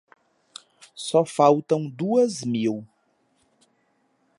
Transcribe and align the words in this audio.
Só 0.95 1.23
faltam 1.23 1.87
duas 1.87 2.41
mil. 2.43 2.83